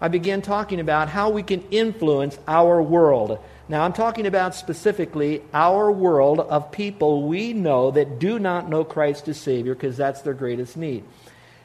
[0.00, 3.38] I began talking about how we can influence our world.
[3.68, 8.84] Now, I'm talking about specifically our world of people we know that do not know
[8.84, 11.04] Christ as Savior because that's their greatest need.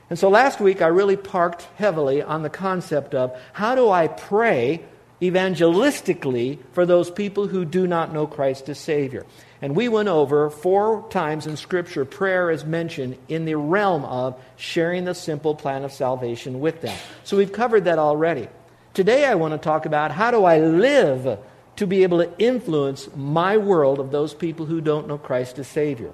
[0.09, 4.07] And so last week I really parked heavily on the concept of how do I
[4.07, 4.83] pray
[5.21, 9.25] evangelistically for those people who do not know Christ as Savior.
[9.61, 14.39] And we went over four times in Scripture, prayer is mentioned in the realm of
[14.55, 16.97] sharing the simple plan of salvation with them.
[17.25, 18.47] So we've covered that already.
[18.93, 21.39] Today I want to talk about how do I live
[21.75, 25.67] to be able to influence my world of those people who don't know Christ as
[25.67, 26.13] Savior.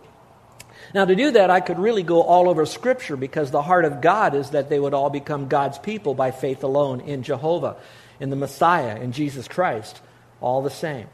[0.93, 4.01] Now, to do that, I could really go all over Scripture because the heart of
[4.01, 7.77] God is that they would all become God's people by faith alone in Jehovah,
[8.19, 10.01] in the Messiah, in Jesus Christ,
[10.41, 11.07] all the same.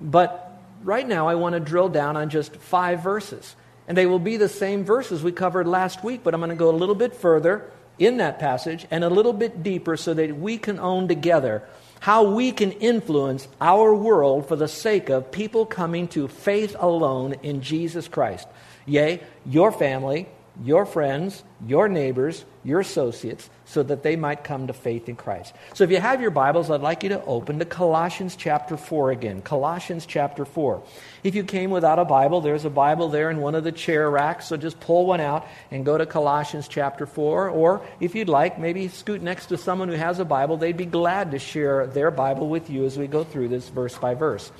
[0.00, 3.56] But right now, I want to drill down on just five verses.
[3.88, 6.56] And they will be the same verses we covered last week, but I'm going to
[6.56, 10.36] go a little bit further in that passage and a little bit deeper so that
[10.36, 11.62] we can own together
[12.00, 17.34] how we can influence our world for the sake of people coming to faith alone
[17.42, 18.48] in Jesus Christ.
[18.86, 20.26] Yea, your family,
[20.64, 25.54] your friends, your neighbors, your associates, so that they might come to faith in Christ.
[25.74, 29.12] So if you have your Bibles, I'd like you to open to Colossians chapter 4
[29.12, 29.42] again.
[29.42, 30.82] Colossians chapter 4.
[31.22, 34.10] If you came without a Bible, there's a Bible there in one of the chair
[34.10, 37.48] racks, so just pull one out and go to Colossians chapter 4.
[37.48, 40.56] Or if you'd like, maybe scoot next to someone who has a Bible.
[40.56, 43.96] They'd be glad to share their Bible with you as we go through this verse
[43.96, 44.50] by verse.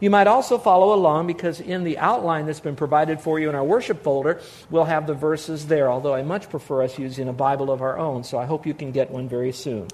[0.00, 3.54] You might also follow along because in the outline that's been provided for you in
[3.54, 4.40] our worship folder,
[4.70, 7.98] we'll have the verses there, although I much prefer us using a Bible of our
[7.98, 9.88] own, so I hope you can get one very soon.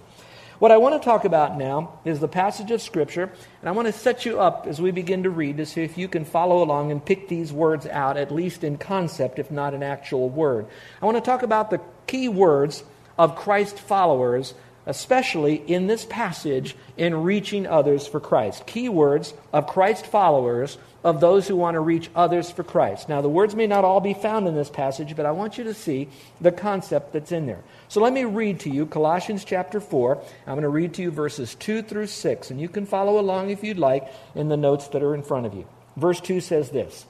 [0.61, 3.25] What I want to talk about now is the passage of Scripture,
[3.61, 5.99] and I want to set you up as we begin to read to see if
[5.99, 9.75] you can follow along and pick these words out, at least in concept, if not
[9.75, 10.67] an actual word.
[11.03, 12.85] I want to talk about the key words
[13.19, 14.55] of Christ followers
[14.87, 18.67] especially in this passage in reaching others for Christ.
[18.67, 23.09] Key words of Christ followers, of those who want to reach others for Christ.
[23.09, 25.63] Now, the words may not all be found in this passage, but I want you
[25.65, 26.09] to see
[26.41, 27.63] the concept that's in there.
[27.87, 30.21] So let me read to you Colossians chapter 4.
[30.49, 33.51] I'm going to read to you verses 2 through 6, and you can follow along
[33.51, 35.69] if you'd like in the notes that are in front of you.
[35.97, 37.07] Verse 2 says this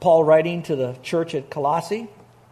[0.00, 2.08] Paul writing to the church at Colossae,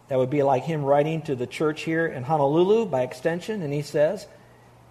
[0.09, 3.73] that would be like him writing to the church here in Honolulu by extension, and
[3.73, 4.27] he says,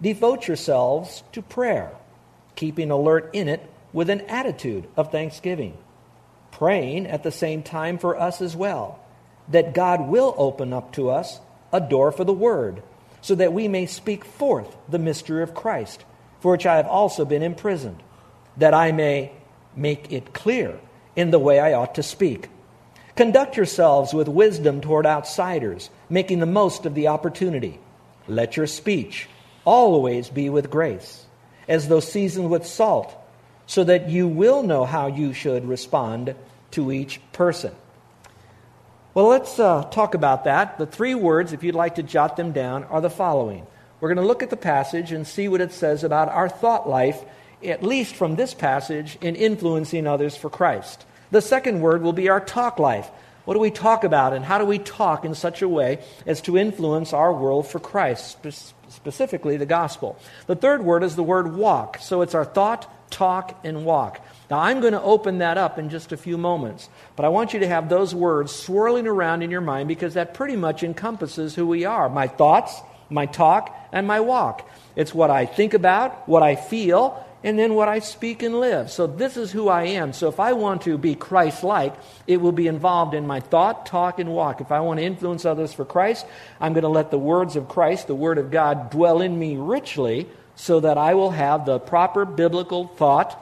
[0.00, 1.92] Devote yourselves to prayer,
[2.54, 3.62] keeping alert in it
[3.92, 5.76] with an attitude of thanksgiving,
[6.50, 8.98] praying at the same time for us as well,
[9.48, 11.40] that God will open up to us
[11.72, 12.82] a door for the word,
[13.22, 16.04] so that we may speak forth the mystery of Christ,
[16.40, 18.02] for which I have also been imprisoned,
[18.58, 19.32] that I may
[19.74, 20.78] make it clear
[21.16, 22.48] in the way I ought to speak.
[23.16, 27.80] Conduct yourselves with wisdom toward outsiders, making the most of the opportunity.
[28.28, 29.26] Let your speech
[29.64, 31.24] always be with grace,
[31.66, 33.14] as though seasoned with salt,
[33.66, 36.34] so that you will know how you should respond
[36.72, 37.74] to each person.
[39.14, 40.76] Well, let's uh, talk about that.
[40.76, 43.66] The three words, if you'd like to jot them down, are the following.
[43.98, 46.86] We're going to look at the passage and see what it says about our thought
[46.86, 47.24] life,
[47.64, 51.06] at least from this passage, in influencing others for Christ.
[51.30, 53.08] The second word will be our talk life.
[53.44, 56.40] What do we talk about, and how do we talk in such a way as
[56.42, 58.38] to influence our world for Christ,
[58.88, 60.18] specifically the gospel?
[60.48, 61.98] The third word is the word walk.
[62.00, 64.20] So it's our thought, talk, and walk.
[64.50, 67.52] Now, I'm going to open that up in just a few moments, but I want
[67.52, 71.54] you to have those words swirling around in your mind because that pretty much encompasses
[71.54, 72.80] who we are my thoughts,
[73.10, 74.68] my talk, and my walk.
[74.96, 78.90] It's what I think about, what I feel, and then what I speak and live.
[78.90, 80.12] So this is who I am.
[80.12, 81.94] So if I want to be Christ like,
[82.26, 84.60] it will be involved in my thought, talk, and walk.
[84.60, 86.26] If I want to influence others for Christ,
[86.60, 89.56] I'm going to let the words of Christ, the Word of God, dwell in me
[89.56, 93.38] richly so that I will have the proper biblical thought,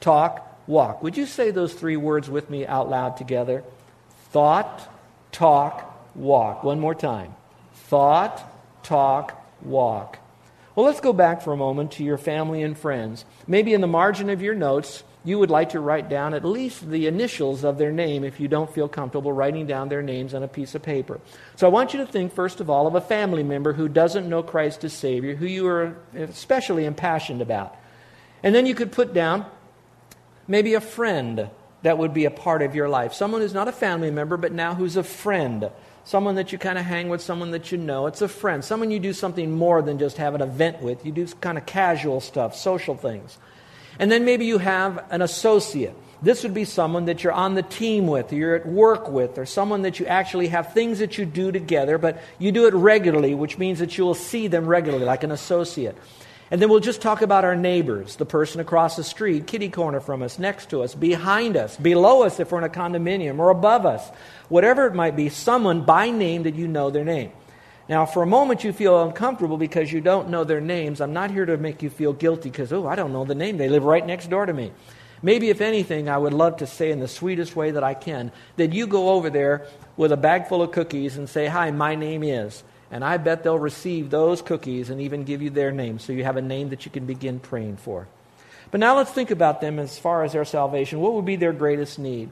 [0.00, 1.02] talk, walk.
[1.02, 3.62] Would you say those three words with me out loud together?
[4.30, 4.88] Thought,
[5.30, 6.64] talk, walk.
[6.64, 7.34] One more time.
[7.74, 8.42] Thought,
[8.82, 10.18] talk, walk.
[10.74, 13.24] Well, let's go back for a moment to your family and friends.
[13.46, 16.90] Maybe in the margin of your notes, you would like to write down at least
[16.90, 20.42] the initials of their name if you don't feel comfortable writing down their names on
[20.42, 21.20] a piece of paper.
[21.54, 24.28] So I want you to think, first of all, of a family member who doesn't
[24.28, 27.76] know Christ as Savior, who you are especially impassioned about.
[28.42, 29.46] And then you could put down
[30.48, 31.48] maybe a friend
[31.82, 33.14] that would be a part of your life.
[33.14, 35.70] Someone who's not a family member, but now who's a friend.
[36.04, 38.06] Someone that you kind of hang with, someone that you know.
[38.06, 38.62] It's a friend.
[38.62, 41.04] Someone you do something more than just have an event with.
[41.04, 43.38] You do kind of casual stuff, social things.
[43.98, 45.94] And then maybe you have an associate.
[46.20, 49.38] This would be someone that you're on the team with, or you're at work with,
[49.38, 52.74] or someone that you actually have things that you do together, but you do it
[52.74, 55.96] regularly, which means that you will see them regularly, like an associate.
[56.50, 60.00] And then we'll just talk about our neighbors, the person across the street, kitty corner
[60.00, 63.50] from us, next to us, behind us, below us if we're in a condominium, or
[63.50, 64.08] above us.
[64.48, 67.32] Whatever it might be, someone by name that you know their name.
[67.88, 71.00] Now, for a moment, you feel uncomfortable because you don't know their names.
[71.00, 73.58] I'm not here to make you feel guilty because, oh, I don't know the name.
[73.58, 74.72] They live right next door to me.
[75.22, 78.32] Maybe, if anything, I would love to say in the sweetest way that I can
[78.56, 81.94] that you go over there with a bag full of cookies and say, Hi, my
[81.94, 82.62] name is.
[82.94, 86.22] And I bet they'll receive those cookies and even give you their name so you
[86.22, 88.06] have a name that you can begin praying for.
[88.70, 91.00] But now let's think about them as far as their salvation.
[91.00, 92.30] What would be their greatest need?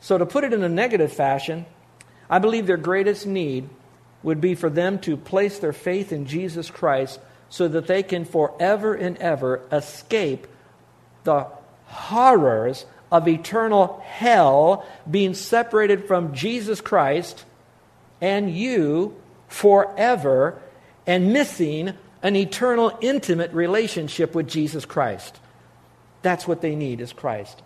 [0.00, 1.66] So, to put it in a negative fashion,
[2.30, 3.68] I believe their greatest need
[4.22, 7.20] would be for them to place their faith in Jesus Christ
[7.50, 10.46] so that they can forever and ever escape
[11.24, 11.48] the
[11.84, 17.44] horrors of eternal hell, being separated from Jesus Christ
[18.22, 19.14] and you
[19.48, 20.60] forever,
[21.06, 25.38] and missing an eternal, intimate relationship with Jesus Christ.
[26.22, 27.62] That's what they need is Christ.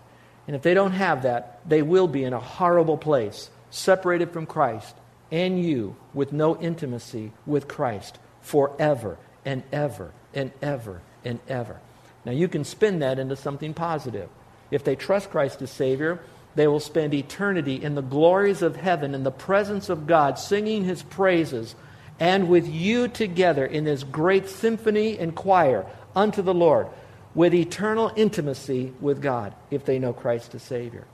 [0.46, 4.46] And if they don't have that, they will be in a horrible place, separated from
[4.46, 4.94] Christ
[5.32, 11.80] and you with no intimacy with Christ forever and ever and ever and ever.
[12.24, 14.28] Now, you can spin that into something positive.
[14.70, 16.20] If they trust Christ as Savior,
[16.54, 20.84] they will spend eternity in the glories of heaven, in the presence of God, singing
[20.84, 21.74] His praises,
[22.20, 26.88] and with you together in this great symphony and choir unto the Lord,
[27.34, 31.04] with eternal intimacy with God, if they know Christ as Savior.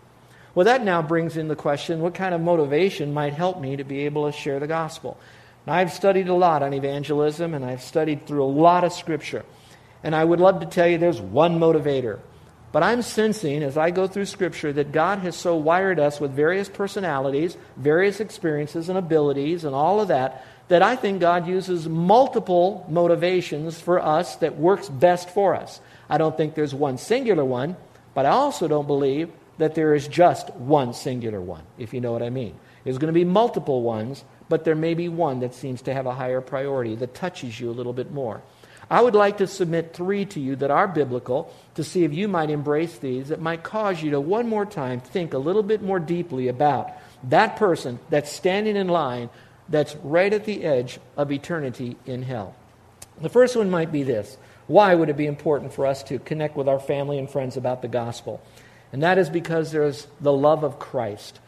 [0.54, 3.84] Well, that now brings in the question what kind of motivation might help me to
[3.84, 5.16] be able to share the gospel?
[5.66, 9.44] Now, I've studied a lot on evangelism and I've studied through a lot of scripture.
[10.02, 12.18] And I would love to tell you there's one motivator.
[12.70, 16.32] But I'm sensing as I go through Scripture that God has so wired us with
[16.32, 21.88] various personalities, various experiences and abilities, and all of that, that I think God uses
[21.88, 25.80] multiple motivations for us that works best for us.
[26.10, 27.76] I don't think there's one singular one,
[28.14, 32.12] but I also don't believe that there is just one singular one, if you know
[32.12, 32.54] what I mean.
[32.84, 36.06] There's going to be multiple ones, but there may be one that seems to have
[36.06, 38.42] a higher priority, that touches you a little bit more.
[38.90, 42.26] I would like to submit three to you that are biblical to see if you
[42.26, 45.82] might embrace these that might cause you to one more time think a little bit
[45.82, 46.90] more deeply about
[47.24, 49.28] that person that's standing in line
[49.68, 52.54] that's right at the edge of eternity in hell.
[53.20, 56.56] The first one might be this Why would it be important for us to connect
[56.56, 58.40] with our family and friends about the gospel?
[58.92, 61.40] And that is because there's the love of Christ.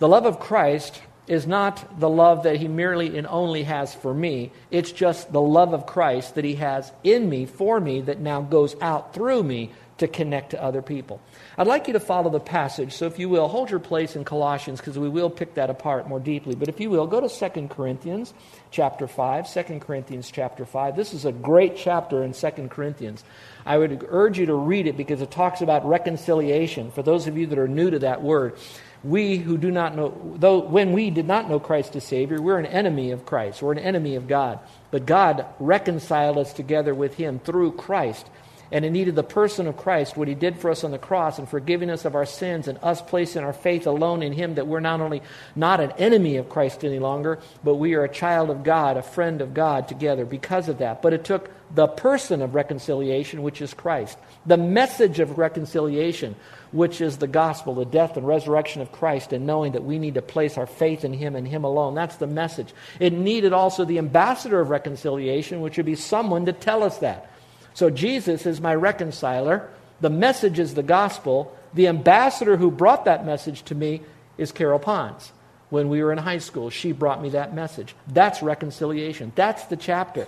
[0.00, 4.12] The love of Christ is not the love that he merely and only has for
[4.12, 4.50] me.
[4.70, 8.40] It's just the love of Christ that he has in me, for me, that now
[8.40, 11.20] goes out through me to connect to other people.
[11.56, 12.92] I'd like you to follow the passage.
[12.92, 16.08] So if you will, hold your place in Colossians because we will pick that apart
[16.08, 16.54] more deeply.
[16.54, 18.32] But if you will, go to 2 Corinthians
[18.70, 19.52] chapter 5.
[19.52, 20.94] 2 Corinthians chapter 5.
[20.94, 23.24] This is a great chapter in 2 Corinthians.
[23.66, 26.92] I would urge you to read it because it talks about reconciliation.
[26.92, 28.56] For those of you that are new to that word,
[29.04, 32.58] we who do not know, though when we did not know Christ as Savior, we're
[32.58, 33.62] an enemy of Christ.
[33.62, 34.58] We're an enemy of God.
[34.90, 38.26] But God reconciled us together with Him through Christ
[38.70, 41.38] and it needed the person of Christ, what he did for us on the cross,
[41.38, 44.66] and forgiving us of our sins, and us placing our faith alone in him, that
[44.66, 45.22] we're not only
[45.56, 49.02] not an enemy of Christ any longer, but we are a child of God, a
[49.02, 51.02] friend of God together because of that.
[51.02, 56.34] But it took the person of reconciliation, which is Christ, the message of reconciliation,
[56.72, 60.14] which is the gospel, the death and resurrection of Christ, and knowing that we need
[60.14, 61.94] to place our faith in Him and Him alone.
[61.94, 62.72] That's the message.
[63.00, 67.30] It needed also the ambassador of reconciliation, which would be someone to tell us that.
[67.78, 69.70] So Jesus is my reconciler.
[70.00, 71.56] The message is the gospel.
[71.74, 74.00] The ambassador who brought that message to me
[74.36, 75.30] is Carol Ponz.
[75.70, 77.94] When we were in high school, she brought me that message.
[78.08, 79.30] That's reconciliation.
[79.36, 80.26] That's the chapter.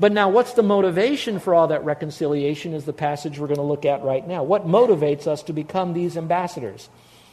[0.00, 3.62] But now, what's the motivation for all that reconciliation is the passage we're going to
[3.62, 4.42] look at right now.
[4.42, 6.88] What motivates us to become these ambassadors?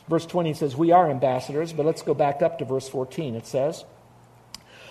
[0.10, 3.34] Verse 20 says, We are ambassadors, but let's go back up to verse 14.
[3.36, 3.86] It says,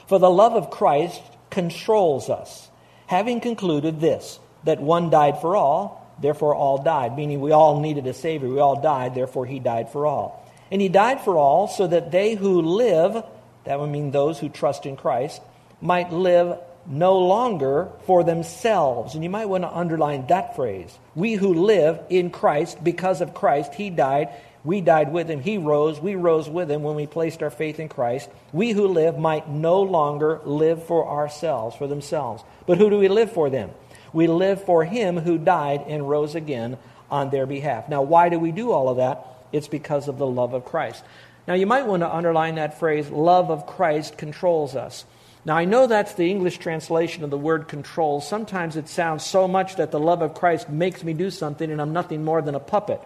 [0.07, 2.71] For the love of Christ controls us,
[3.09, 8.07] having concluded this, that one died for all, therefore all died, meaning we all needed
[8.07, 8.49] a Savior.
[8.49, 10.49] We all died, therefore he died for all.
[10.71, 13.25] And he died for all so that they who live,
[13.65, 15.43] that would mean those who trust in Christ,
[15.81, 19.15] might live no longer for themselves.
[19.15, 20.97] And you might want to underline that phrase.
[21.15, 24.31] We who live in Christ, because of Christ, He died.
[24.65, 25.41] We died with Him.
[25.41, 26.01] He rose.
[26.01, 28.29] We rose with Him when we placed our faith in Christ.
[28.53, 32.43] We who live might no longer live for ourselves, for themselves.
[32.67, 33.71] But who do we live for then?
[34.13, 36.79] We live for Him who died and rose again
[37.11, 37.89] on their behalf.
[37.89, 39.27] Now, why do we do all of that?
[39.53, 41.05] It's because of the love of Christ.
[41.47, 45.05] Now, you might want to underline that phrase, love of Christ controls us.
[45.45, 48.21] Now, I know that's the English translation of the word control.
[48.21, 51.81] Sometimes it sounds so much that the love of Christ makes me do something and
[51.81, 53.01] I'm nothing more than a puppet.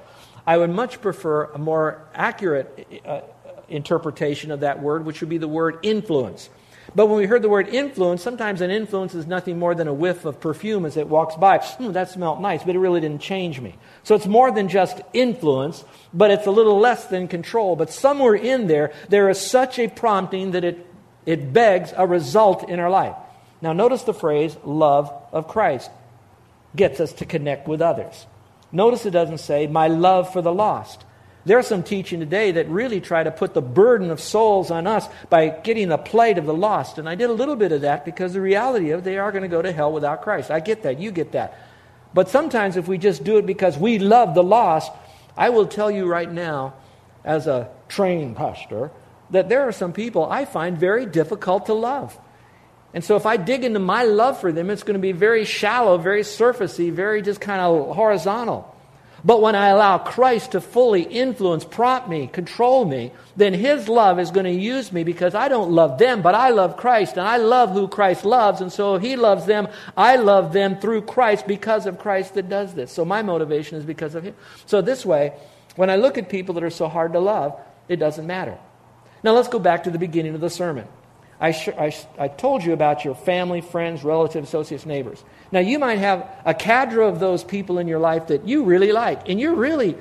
[0.46, 3.22] I would much prefer a more accurate uh,
[3.68, 6.50] interpretation of that word, which would be the word influence.
[6.94, 9.94] But when we heard the word influence, sometimes an influence is nothing more than a
[9.94, 11.58] whiff of perfume as it walks by.
[11.58, 13.76] Hmm, that smelled nice, but it really didn't change me.
[14.04, 17.76] So it's more than just influence, but it's a little less than control.
[17.76, 20.86] But somewhere in there, there is such a prompting that it
[21.26, 23.16] it begs a result in our life.
[23.60, 25.90] Now, notice the phrase love of Christ
[26.74, 28.26] gets us to connect with others.
[28.70, 31.04] Notice it doesn't say my love for the lost.
[31.46, 35.06] There's some teaching today that really try to put the burden of souls on us
[35.30, 36.98] by getting the plight of the lost.
[36.98, 39.42] And I did a little bit of that because the reality of they are going
[39.42, 40.50] to go to hell without Christ.
[40.50, 40.98] I get that.
[40.98, 41.56] You get that.
[42.12, 44.90] But sometimes if we just do it because we love the lost,
[45.36, 46.74] I will tell you right now,
[47.24, 48.90] as a trained pastor,
[49.30, 52.18] that there are some people I find very difficult to love.
[52.92, 55.44] And so if I dig into my love for them, it's going to be very
[55.44, 58.75] shallow, very surfacey, very just kind of horizontal.
[59.26, 64.20] But when I allow Christ to fully influence, prompt me, control me, then His love
[64.20, 67.26] is going to use me because I don't love them, but I love Christ, and
[67.26, 68.60] I love who Christ loves.
[68.60, 69.66] And so He loves them,
[69.96, 72.92] I love them through Christ because of Christ that does this.
[72.92, 74.36] So my motivation is because of Him.
[74.64, 75.32] So this way,
[75.74, 78.56] when I look at people that are so hard to love, it doesn't matter.
[79.24, 80.86] Now let's go back to the beginning of the sermon.
[81.40, 85.22] I, sh- I, sh- I, told you about your family, friends, relatives, associates, neighbors.
[85.52, 88.92] Now, you might have a cadre of those people in your life that you really
[88.92, 89.96] like, and you're really,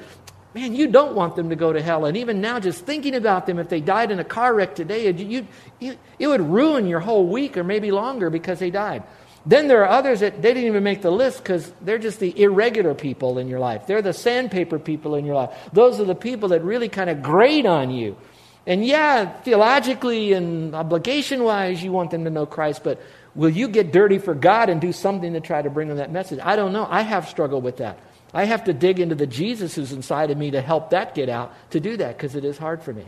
[0.54, 2.06] man, you don't want them to go to hell.
[2.06, 5.12] And even now, just thinking about them, if they died in a car wreck today,
[5.12, 5.48] you,
[5.80, 9.04] you, it would ruin your whole week or maybe longer because they died.
[9.46, 12.42] Then there are others that they didn't even make the list because they're just the
[12.42, 13.86] irregular people in your life.
[13.86, 15.52] They're the sandpaper people in your life.
[15.72, 18.18] Those are the people that really kind of grate on you.
[18.68, 23.00] And yeah, theologically and obligation wise, you want them to know Christ, but
[23.36, 26.12] will you get dirty for God and do something to try to bring them that
[26.12, 26.40] message?
[26.42, 26.88] I don't know.
[26.90, 28.00] I have struggled with that.
[28.34, 31.30] I have to dig into the Jesus who's inside of me to help that get
[31.30, 33.06] out to do that because it is hard for me.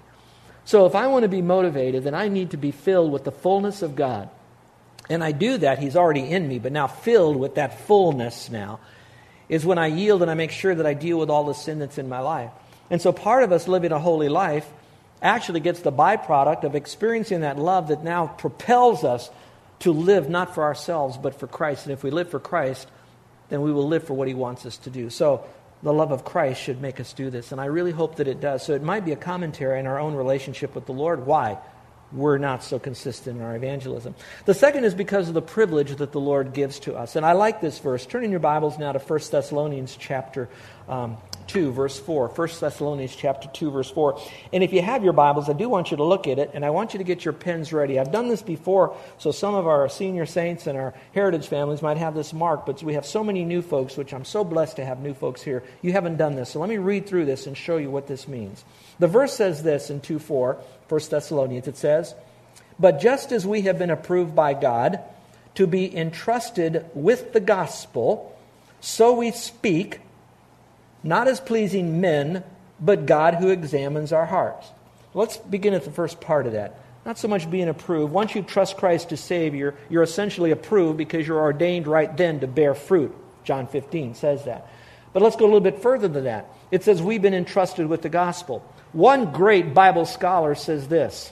[0.64, 3.32] So if I want to be motivated, then I need to be filled with the
[3.32, 4.30] fullness of God.
[5.10, 5.80] And I do that.
[5.80, 8.80] He's already in me, but now filled with that fullness now
[9.50, 11.80] is when I yield and I make sure that I deal with all the sin
[11.80, 12.52] that's in my life.
[12.90, 14.70] And so part of us living a holy life
[15.22, 19.30] actually gets the byproduct of experiencing that love that now propels us
[19.80, 21.86] to live not for ourselves, but for Christ.
[21.86, 22.88] And if we live for Christ,
[23.50, 25.10] then we will live for what He wants us to do.
[25.10, 25.44] So
[25.84, 27.52] the love of Christ should make us do this.
[27.52, 28.66] And I really hope that it does.
[28.66, 31.26] So it might be a commentary on our own relationship with the Lord.
[31.26, 31.58] Why?
[32.12, 34.16] We're not so consistent in our evangelism.
[34.46, 37.16] The second is because of the privilege that the Lord gives to us.
[37.16, 38.06] And I like this verse.
[38.06, 40.48] Turn in your Bibles now to 1 Thessalonians chapter
[40.88, 42.28] um, 2, verse 4.
[42.30, 44.20] 1 Thessalonians chapter 2, verse 4.
[44.54, 46.66] And if you have your Bibles, I do want you to look at it, and
[46.66, 48.00] I want you to get your pens ready.
[48.00, 51.98] I've done this before, so some of our senior saints and our heritage families might
[51.98, 54.86] have this marked, but we have so many new folks, which I'm so blessed to
[54.86, 55.64] have new folks here.
[55.82, 58.28] You haven't done this, so let me read through this and show you what this
[58.28, 58.64] means.
[59.00, 61.68] The verse says this in 2 4, 1 Thessalonians.
[61.68, 62.14] It says,
[62.80, 65.00] But just as we have been approved by God
[65.56, 68.38] to be entrusted with the gospel,
[68.80, 70.02] so we speak
[71.08, 72.44] not as pleasing men,
[72.80, 74.68] but God who examines our hearts.
[75.14, 76.80] Let's begin at the first part of that.
[77.06, 78.12] Not so much being approved.
[78.12, 82.48] Once you trust Christ as Savior, you're essentially approved because you're ordained right then to
[82.48, 83.16] bear fruit.
[83.46, 84.68] John 15 says that.
[85.14, 86.50] But let's go a little bit further than that.
[86.70, 88.60] It says we've been entrusted with the gospel.
[88.92, 91.32] One great Bible scholar says this.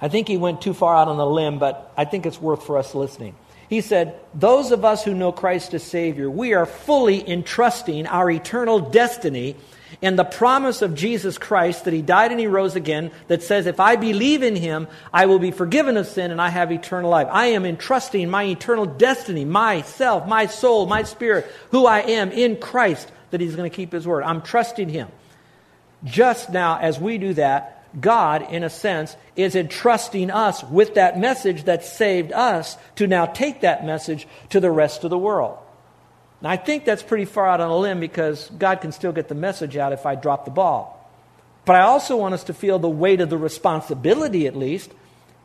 [0.00, 2.64] I think he went too far out on a limb, but I think it's worth
[2.64, 3.34] for us listening.
[3.68, 8.30] He said, Those of us who know Christ as Savior, we are fully entrusting our
[8.30, 9.56] eternal destiny
[10.02, 13.66] and the promise of Jesus Christ that he died and he rose again that says,
[13.66, 17.10] if I believe in him, I will be forgiven of sin and I have eternal
[17.10, 17.28] life.
[17.30, 22.56] I am entrusting my eternal destiny, myself, my soul, my spirit, who I am in
[22.56, 24.22] Christ, that he's going to keep his word.
[24.24, 25.08] I'm trusting him.
[26.04, 31.18] Just now, as we do that, God, in a sense, is entrusting us with that
[31.18, 35.58] message that saved us to now take that message to the rest of the world.
[36.42, 39.28] Now, I think that's pretty far out on a limb because God can still get
[39.28, 40.92] the message out if I drop the ball.
[41.64, 44.90] But I also want us to feel the weight of the responsibility, at least.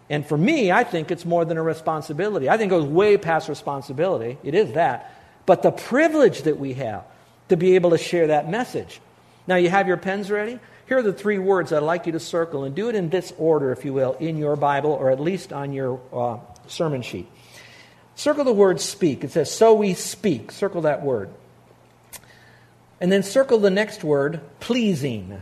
[0.09, 2.49] And for me, I think it's more than a responsibility.
[2.49, 4.37] I think it goes way past responsibility.
[4.43, 5.15] It is that.
[5.45, 7.05] But the privilege that we have
[7.49, 9.01] to be able to share that message.
[9.47, 10.59] Now, you have your pens ready?
[10.91, 13.31] Here are the three words I'd like you to circle, and do it in this
[13.37, 17.29] order, if you will, in your Bible or at least on your uh, sermon sheet.
[18.15, 19.23] Circle the word speak.
[19.23, 20.51] It says, So we speak.
[20.51, 21.29] Circle that word.
[22.99, 25.41] And then circle the next word, pleasing.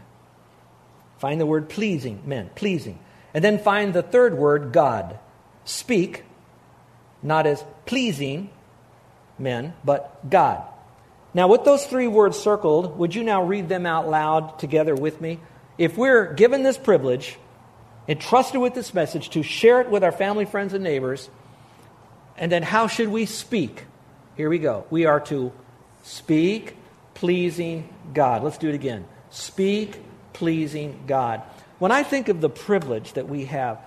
[1.17, 2.99] Find the word pleasing, men, pleasing.
[3.33, 5.17] And then find the third word, God.
[5.65, 6.25] Speak,
[7.23, 8.51] not as pleasing
[9.39, 10.61] men, but God.
[11.33, 15.21] Now, with those three words circled, would you now read them out loud together with
[15.21, 15.39] me?
[15.77, 17.37] If we're given this privilege,
[18.07, 21.29] entrusted with this message to share it with our family, friends, and neighbors,
[22.37, 23.85] and then how should we speak?
[24.35, 24.85] Here we go.
[24.89, 25.51] We are to
[26.03, 26.75] speak
[27.13, 28.43] pleasing God.
[28.43, 29.05] Let's do it again.
[29.29, 29.99] Speak
[30.33, 31.43] pleasing God.
[31.77, 33.79] When I think of the privilege that we have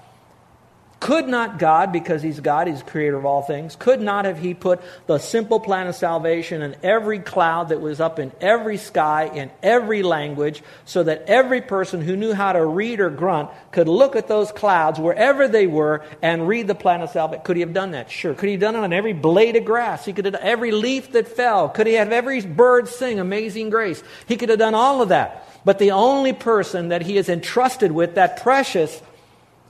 [1.03, 4.55] could not God, because He's God, He's creator of all things, could not have He
[4.55, 9.29] put the simple plan of salvation in every cloud that was up in every sky,
[9.35, 13.89] in every language, so that every person who knew how to read or grunt could
[13.89, 17.43] look at those clouds wherever they were and read the plan of salvation?
[17.45, 18.09] Could He have done that?
[18.09, 18.35] Sure.
[18.35, 20.05] Could He have done it on every blade of grass?
[20.05, 21.69] He could have done every leaf that fell.
[21.69, 24.01] Could He have every bird sing Amazing Grace?
[24.29, 25.49] He could have done all of that.
[25.65, 29.03] But the only person that He is entrusted with that precious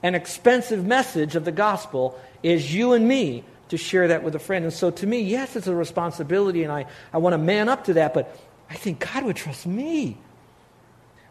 [0.03, 4.39] an expensive message of the gospel is you and me to share that with a
[4.39, 4.65] friend.
[4.65, 7.85] And so to me, yes, it's a responsibility, and I, I want to man up
[7.85, 8.37] to that, but
[8.69, 10.17] I think God would trust me.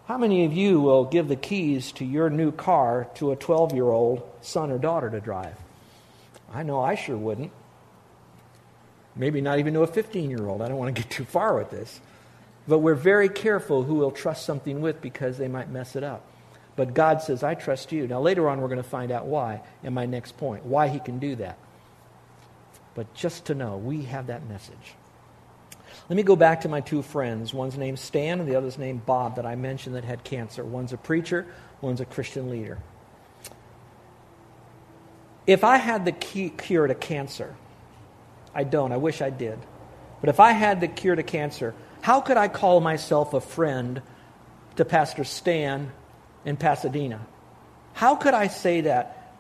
[0.07, 3.75] How many of you will give the keys to your new car to a 12
[3.75, 5.55] year old son or daughter to drive?
[6.53, 7.53] I know I sure wouldn't.
[9.15, 10.63] Maybe not even to a 15 year old.
[10.63, 12.01] I don't want to get too far with this.
[12.67, 16.25] But we're very careful who we'll trust something with because they might mess it up.
[16.75, 18.07] But God says, I trust you.
[18.07, 20.99] Now, later on, we're going to find out why in my next point, why He
[20.99, 21.59] can do that.
[22.95, 24.95] But just to know, we have that message.
[26.09, 27.55] Let me go back to my two friends.
[27.55, 30.65] One's named Stan and the other's named Bob that I mentioned that had cancer.
[30.65, 31.47] One's a preacher,
[31.81, 32.79] one's a Christian leader.
[35.47, 37.55] If I had the cure to cancer,
[38.55, 38.93] I don't.
[38.93, 39.59] I wish I did.
[40.21, 44.03] But if I had the cure to cancer, how could I call myself a friend
[44.77, 45.93] to Pastor Stan
[46.45, 47.21] in Pasadena.
[47.95, 49.35] How could I say that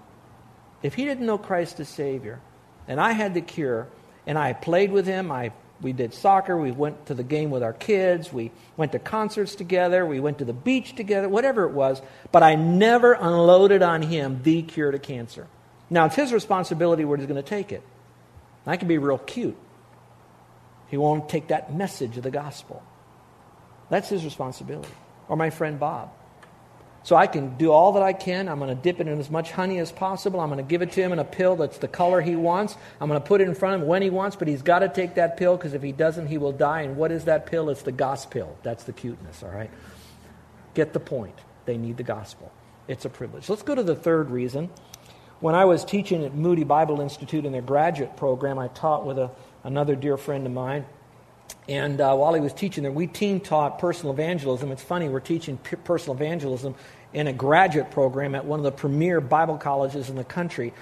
[0.82, 2.40] if he didn't know Christ as Savior
[2.86, 3.88] and I had the cure
[4.26, 7.62] and I played with him, I, we did soccer, we went to the game with
[7.62, 11.72] our kids, we went to concerts together, we went to the beach together, whatever it
[11.72, 15.46] was, but I never unloaded on him the cure to cancer.
[15.90, 17.82] Now, it's his responsibility where he's going to take it.
[18.66, 19.56] I can be real cute.
[20.88, 22.82] He won't take that message of the gospel.
[23.90, 24.92] That's his responsibility.
[25.28, 26.10] Or my friend Bob.
[27.04, 28.48] So I can do all that I can.
[28.48, 30.40] I'm going to dip it in as much honey as possible.
[30.40, 32.76] I'm going to give it to him in a pill that's the color he wants.
[33.00, 34.80] I'm going to put it in front of him when he wants, but he's got
[34.80, 36.82] to take that pill because if he doesn't, he will die.
[36.82, 37.70] And what is that pill?
[37.70, 38.56] It's the gospel.
[38.62, 39.70] That's the cuteness, all right?
[40.74, 41.34] Get the point.
[41.66, 42.52] They need the gospel.
[42.86, 43.48] It's a privilege.
[43.48, 44.70] Let's go to the third reason.
[45.40, 49.18] When I was teaching at Moody Bible Institute in their graduate program, I taught with
[49.18, 49.30] a,
[49.64, 50.86] another dear friend of mine.
[51.68, 54.72] And uh, while he was teaching there, we team taught personal evangelism.
[54.72, 56.74] It's funny, we're teaching p- personal evangelism
[57.12, 60.72] in a graduate program at one of the premier Bible colleges in the country.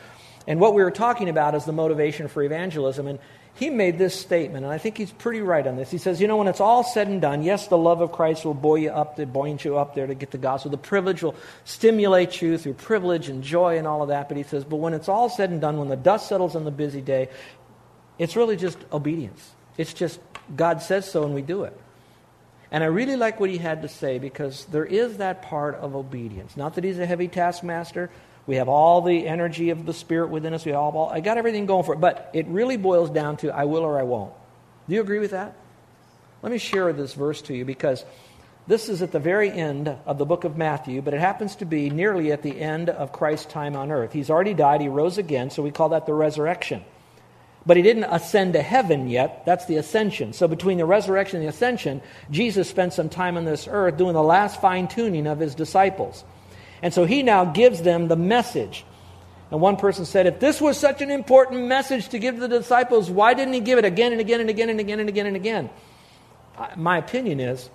[0.46, 3.06] And what we were talking about is the motivation for evangelism.
[3.06, 3.18] And
[3.54, 5.90] he made this statement, and I think he's pretty right on this.
[5.90, 8.44] He says, You know, when it's all said and done, yes, the love of Christ
[8.44, 10.70] will buoy you up, to buoyant you up there to get the gospel.
[10.70, 14.28] The privilege will stimulate you through privilege and joy and all of that.
[14.28, 16.64] But he says, But when it's all said and done, when the dust settles on
[16.64, 17.28] the busy day,
[18.18, 19.50] it's really just obedience.
[19.76, 20.20] It's just
[20.54, 21.78] God says so and we do it.
[22.72, 25.96] And I really like what he had to say because there is that part of
[25.96, 26.56] obedience.
[26.56, 28.10] Not that he's a heavy taskmaster.
[28.46, 30.64] We have all the energy of the Spirit within us.
[30.64, 32.00] We all, all, I got everything going for it.
[32.00, 34.32] But it really boils down to I will or I won't.
[34.88, 35.54] Do you agree with that?
[36.42, 38.04] Let me share this verse to you because
[38.66, 41.64] this is at the very end of the book of Matthew, but it happens to
[41.64, 44.12] be nearly at the end of Christ's time on earth.
[44.12, 46.84] He's already died, he rose again, so we call that the resurrection.
[47.66, 49.44] But he didn't ascend to heaven yet.
[49.44, 50.32] That's the ascension.
[50.32, 54.14] So between the resurrection and the ascension, Jesus spent some time on this earth doing
[54.14, 56.24] the last fine tuning of his disciples.
[56.82, 58.84] And so he now gives them the message.
[59.50, 62.48] And one person said, if this was such an important message to give to the
[62.60, 65.26] disciples, why didn't he give it again and again and again and again and again
[65.26, 65.70] and again?
[66.76, 67.68] My opinion is,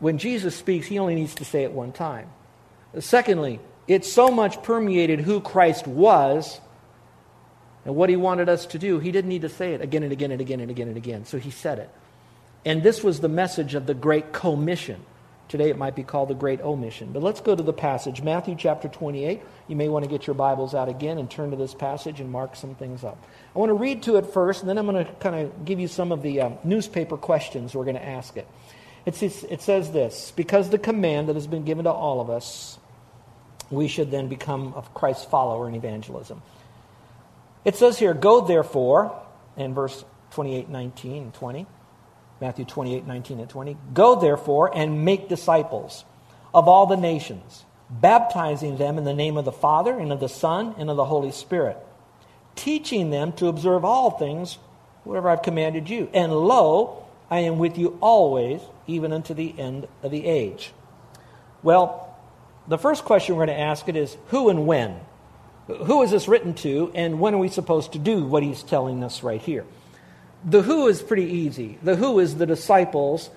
[0.00, 2.28] when Jesus speaks, he only needs to say it one time.
[2.98, 6.60] Secondly, it so much permeated who Christ was
[7.84, 8.98] and what he wanted us to do.
[8.98, 11.24] He didn't need to say it again and again and again and again and again.
[11.24, 11.90] So he said it.
[12.64, 15.04] And this was the message of the Great Commission.
[15.48, 17.12] Today it might be called the Great Omission.
[17.12, 19.42] But let's go to the passage, Matthew chapter 28.
[19.68, 22.32] You may want to get your Bibles out again and turn to this passage and
[22.32, 23.22] mark some things up.
[23.54, 25.78] I want to read to it first, and then I'm going to kind of give
[25.78, 28.48] you some of the uh, newspaper questions we're going to ask it.
[29.04, 32.30] It says, it says this Because the command that has been given to all of
[32.30, 32.78] us,
[33.70, 36.40] we should then become a Christ follower in evangelism.
[37.64, 39.20] It says here, Go therefore,
[39.56, 41.66] in verse 28, 19, and 20.
[42.40, 43.76] Matthew 28, 19 and 20.
[43.92, 46.04] Go therefore and make disciples
[46.52, 50.28] of all the nations, baptizing them in the name of the Father, and of the
[50.28, 51.76] Son, and of the Holy Spirit,
[52.54, 54.58] teaching them to observe all things,
[55.04, 56.08] whatever I've commanded you.
[56.12, 60.72] And lo, I am with you always, even unto the end of the age.
[61.62, 62.14] Well,
[62.68, 65.00] the first question we're going to ask it is who and when?
[65.66, 69.02] Who is this written to, and when are we supposed to do what he's telling
[69.02, 69.64] us right here?
[70.44, 71.78] The who is pretty easy.
[71.82, 73.30] The who is the disciples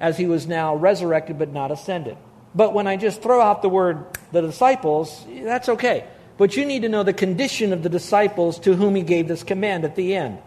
[0.00, 2.16] as he was now resurrected but not ascended.
[2.54, 6.06] But when I just throw out the word the disciples, that's okay.
[6.38, 9.42] But you need to know the condition of the disciples to whom he gave this
[9.42, 10.38] command at the end.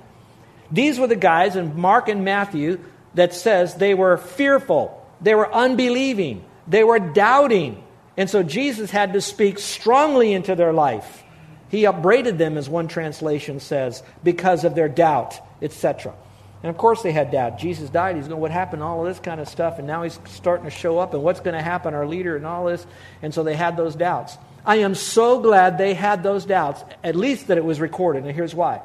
[0.72, 2.80] These were the guys in Mark and Matthew
[3.16, 7.84] that says they were fearful, they were unbelieving, they were doubting.
[8.20, 11.24] And so Jesus had to speak strongly into their life.
[11.70, 16.14] He upbraided them, as one translation says, because of their doubt, etc.
[16.62, 17.60] And of course they had doubt.
[17.60, 18.18] Jesus died.
[18.18, 18.84] He's going, what happened?
[18.84, 19.78] All of this kind of stuff.
[19.78, 21.14] And now he's starting to show up.
[21.14, 21.94] And what's going to happen?
[21.94, 22.86] Our leader and all this.
[23.22, 24.38] And so they had those doubts.
[24.66, 28.26] I am so glad they had those doubts, at least that it was recorded.
[28.26, 28.82] And here's why.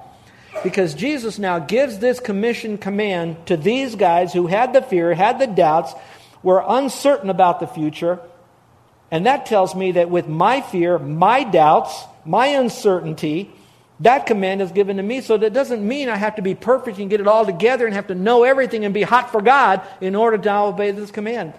[0.62, 5.40] Because Jesus now gives this commission command to these guys who had the fear, had
[5.40, 5.92] the doubts,
[6.44, 8.20] were uncertain about the future.
[9.10, 13.50] And that tells me that with my fear, my doubts, my uncertainty,
[14.00, 15.20] that command is given to me.
[15.20, 17.94] So that doesn't mean I have to be perfect and get it all together and
[17.94, 21.52] have to know everything and be hot for God in order to obey this command.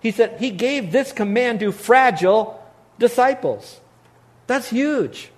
[0.00, 2.62] He said he gave this command to fragile
[2.98, 3.80] disciples.
[4.46, 5.30] That's huge.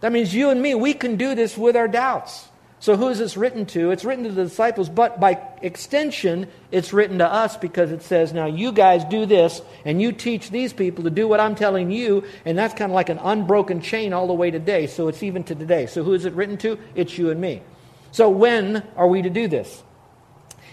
[0.00, 2.48] That means you and me, we can do this with our doubts.
[2.78, 3.90] So, who is this written to?
[3.90, 8.34] It's written to the disciples, but by extension, it's written to us because it says,
[8.34, 11.90] Now you guys do this, and you teach these people to do what I'm telling
[11.90, 14.86] you, and that's kind of like an unbroken chain all the way today.
[14.86, 15.86] So, it's even to today.
[15.86, 16.78] So, who is it written to?
[16.94, 17.62] It's you and me.
[18.12, 19.82] So, when are we to do this?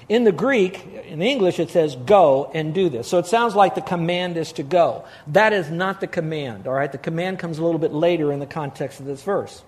[0.10, 3.08] In the Greek, in English, it says go and do this.
[3.08, 5.06] So it sounds like the command is to go.
[5.28, 6.92] That is not the command, all right?
[6.92, 9.63] The command comes a little bit later in the context of this verse.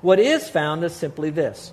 [0.00, 1.72] What is found is simply this.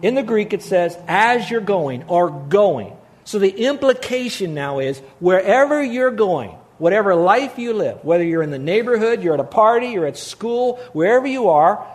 [0.00, 2.96] In the Greek, it says, as you're going or going.
[3.24, 8.50] So the implication now is wherever you're going, whatever life you live, whether you're in
[8.50, 11.86] the neighborhood, you're at a party, you're at school, wherever you are,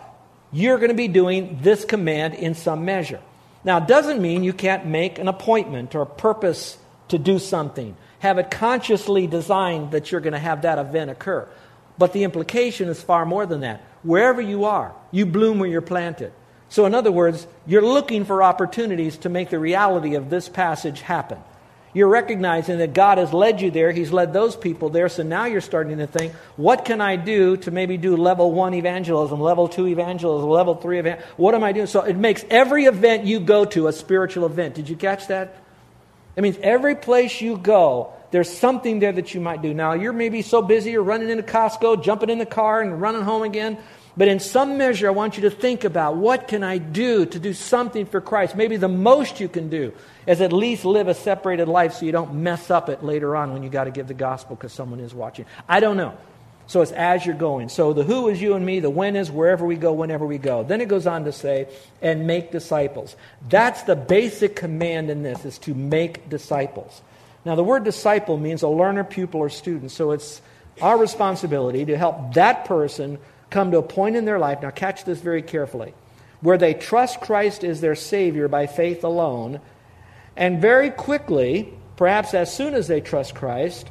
[0.52, 3.20] you're going to be doing this command in some measure.
[3.64, 6.78] Now, it doesn't mean you can't make an appointment or purpose
[7.08, 11.46] to do something, have it consciously designed that you're going to have that event occur.
[11.98, 13.82] But the implication is far more than that.
[14.08, 16.32] Wherever you are, you bloom where you're planted.
[16.70, 21.02] So, in other words, you're looking for opportunities to make the reality of this passage
[21.02, 21.36] happen.
[21.92, 25.44] You're recognizing that God has led you there, He's led those people there, so now
[25.44, 29.68] you're starting to think, what can I do to maybe do level one evangelism, level
[29.68, 31.34] two evangelism, level three evangelism?
[31.36, 31.86] What am I doing?
[31.86, 34.74] So it makes every event you go to a spiritual event.
[34.74, 35.54] Did you catch that?
[36.34, 39.72] It means every place you go, there's something there that you might do.
[39.72, 43.22] Now, you're maybe so busy, you're running into Costco, jumping in the car, and running
[43.22, 43.78] home again.
[44.18, 47.38] But in some measure, I want you to think about what can I do to
[47.38, 48.56] do something for Christ?
[48.56, 49.92] Maybe the most you can do
[50.26, 53.52] is at least live a separated life so you don't mess up it later on
[53.52, 55.46] when you got to give the gospel because someone is watching.
[55.68, 56.18] I don't know.
[56.66, 57.68] So it's as you're going.
[57.68, 60.36] So the who is you and me, the when is wherever we go, whenever we
[60.36, 60.64] go.
[60.64, 61.68] Then it goes on to say,
[62.02, 63.14] and make disciples.
[63.48, 67.02] That's the basic command in this, is to make disciples.
[67.44, 69.92] Now, the word disciple means a learner, pupil, or student.
[69.92, 70.42] So it's
[70.82, 73.18] our responsibility to help that person
[73.50, 75.94] come to a point in their life, now catch this very carefully,
[76.40, 79.60] where they trust Christ as their Savior by faith alone,
[80.36, 83.88] and very quickly, perhaps as soon as they trust Christ,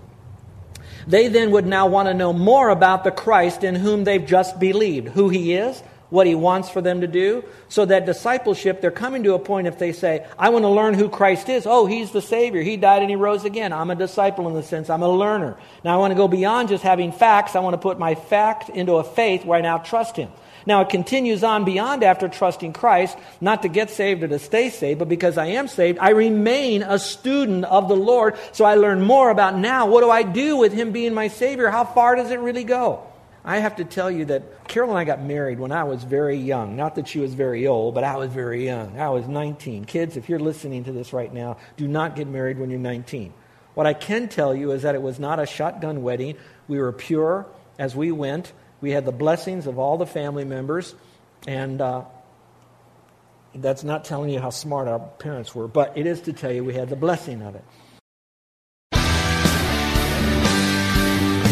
[1.07, 4.59] they then would now want to know more about the Christ in whom they've just
[4.59, 7.43] believed, who He is, what he wants for them to do.
[7.69, 10.93] So that discipleship, they're coming to a point if they say, I want to learn
[10.93, 11.65] who Christ is.
[11.65, 12.61] Oh, he's the Savior.
[12.61, 13.73] He died and he rose again.
[13.73, 15.57] I'm a disciple in the sense I'm a learner.
[15.83, 17.55] Now I want to go beyond just having facts.
[17.55, 20.29] I want to put my fact into a faith where I now trust him.
[20.65, 24.69] Now it continues on beyond after trusting Christ, not to get saved or to stay
[24.69, 28.35] saved, but because I am saved, I remain a student of the Lord.
[28.51, 31.69] So I learn more about now what do I do with him being my Savior?
[31.69, 33.01] How far does it really go?
[33.43, 36.37] I have to tell you that Carol and I got married when I was very
[36.37, 36.75] young.
[36.75, 38.99] Not that she was very old, but I was very young.
[38.99, 39.85] I was 19.
[39.85, 43.33] Kids, if you're listening to this right now, do not get married when you're 19.
[43.73, 46.35] What I can tell you is that it was not a shotgun wedding.
[46.67, 47.45] We were pure
[47.77, 48.51] as we went.
[48.81, 50.95] We had the blessings of all the family members.
[51.47, 52.05] And uh,
[53.55, 56.63] that's not telling you how smart our parents were, but it is to tell you
[56.63, 57.63] we had the blessing of it.